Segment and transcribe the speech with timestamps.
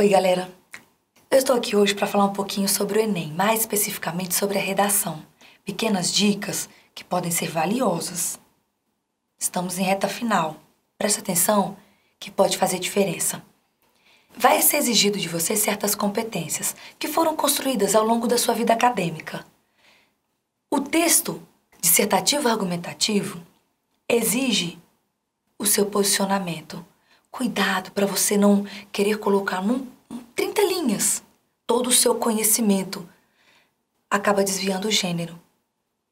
[0.00, 0.50] Oi, galera.
[1.30, 4.60] Eu estou aqui hoje para falar um pouquinho sobre o Enem, mais especificamente sobre a
[4.62, 5.22] redação.
[5.62, 8.40] Pequenas dicas que podem ser valiosas.
[9.38, 10.56] Estamos em reta final.
[10.96, 11.76] Presta atenção
[12.18, 13.42] que pode fazer diferença.
[14.34, 18.72] Vai ser exigido de você certas competências que foram construídas ao longo da sua vida
[18.72, 19.44] acadêmica.
[20.70, 21.46] O texto
[21.78, 23.38] dissertativo argumentativo
[24.08, 24.78] exige
[25.58, 26.82] o seu posicionamento.
[27.30, 31.22] Cuidado para você não querer colocar num, num 30 linhas
[31.66, 33.08] todo o seu conhecimento.
[34.10, 35.40] Acaba desviando o gênero.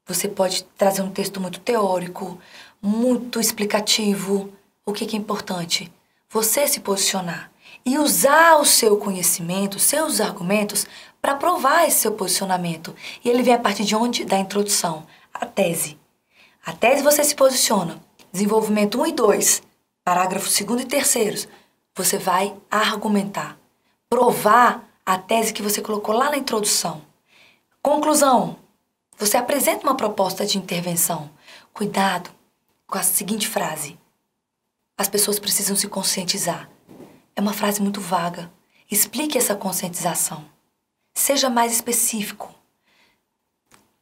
[0.06, 2.38] Você pode trazer um texto muito teórico,
[2.80, 4.52] muito explicativo.
[4.86, 5.92] O que, que é importante?
[6.30, 7.50] Você se posicionar
[7.84, 10.86] e usar o seu conhecimento, seus argumentos,
[11.20, 12.94] para provar esse seu posicionamento.
[13.24, 14.24] E ele vem a partir de onde?
[14.24, 15.98] Da introdução, a tese.
[16.64, 18.00] A tese você se posiciona.
[18.32, 19.62] Desenvolvimento 1 e 2,
[20.08, 21.48] parágrafo 2 e 3,
[21.94, 23.58] você vai argumentar,
[24.08, 27.02] provar a tese que você colocou lá na introdução.
[27.82, 28.56] Conclusão:
[29.18, 31.28] você apresenta uma proposta de intervenção.
[31.74, 32.30] Cuidado
[32.86, 33.98] com a seguinte frase:
[34.96, 36.70] as pessoas precisam se conscientizar.
[37.36, 38.50] É uma frase muito vaga.
[38.90, 40.42] Explique essa conscientização.
[41.12, 42.54] Seja mais específico.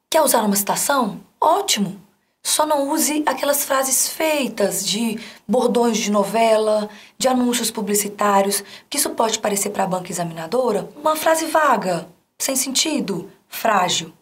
[0.09, 1.20] Quer usar uma citação?
[1.41, 2.01] Ótimo!
[2.47, 9.11] Só não use aquelas frases feitas de bordões de novela, de anúncios publicitários, que isso
[9.11, 12.08] pode parecer para a banca examinadora uma frase vaga,
[12.39, 14.12] sem sentido, frágil.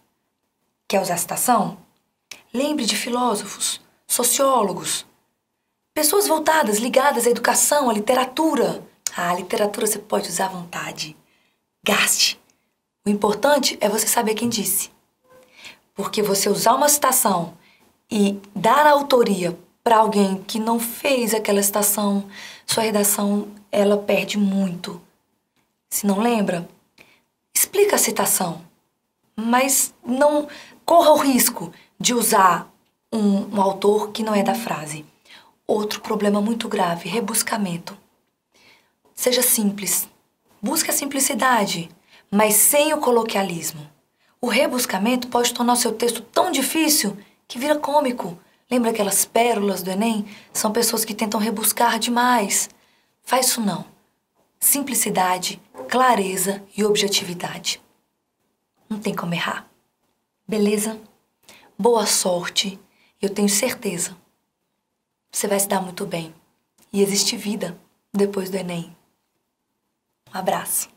[0.88, 1.76] Quer usar citação?
[2.52, 5.04] Lembre de filósofos, sociólogos,
[5.92, 8.82] pessoas voltadas, ligadas à educação, à literatura.
[9.14, 11.14] Ah, a literatura você pode usar à vontade.
[11.86, 12.40] Gaste.
[13.04, 14.90] O importante é você saber quem disse.
[15.94, 17.54] Porque você usar uma citação
[18.16, 22.24] e dar autoria para alguém que não fez aquela citação,
[22.64, 25.02] sua redação ela perde muito.
[25.90, 26.68] Se não lembra,
[27.52, 28.64] explica a citação,
[29.34, 30.46] mas não
[30.86, 32.72] corra o risco de usar
[33.12, 35.04] um, um autor que não é da frase.
[35.66, 37.98] Outro problema muito grave, rebuscamento.
[39.12, 40.08] Seja simples.
[40.62, 41.90] Busque a simplicidade,
[42.30, 43.90] mas sem o coloquialismo.
[44.40, 47.16] O rebuscamento pode tornar o seu texto tão difícil
[47.46, 48.38] que vira cômico.
[48.70, 50.26] Lembra aquelas pérolas do Enem?
[50.52, 52.68] São pessoas que tentam rebuscar demais.
[53.22, 53.84] Faz isso não.
[54.58, 57.80] Simplicidade, clareza e objetividade.
[58.88, 59.68] Não tem como errar.
[60.46, 60.98] Beleza?
[61.78, 62.78] Boa sorte.
[63.20, 64.16] Eu tenho certeza.
[65.30, 66.34] Você vai se dar muito bem.
[66.92, 67.78] E existe vida
[68.12, 68.96] depois do Enem.
[70.32, 70.88] Um abraço.